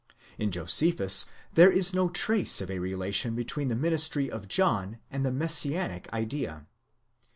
In 0.39 0.49
Josephus, 0.49 1.27
there 1.53 1.71
is 1.71 1.93
no 1.93 2.09
trace 2.09 2.59
of 2.59 2.71
a 2.71 2.79
relation 2.79 3.35
between 3.35 3.67
the 3.67 3.75
ministry 3.75 4.31
of 4.31 4.47
John 4.47 4.97
and 5.11 5.23
the 5.23 5.31
Messianic 5.31 6.11
idea. 6.11 6.65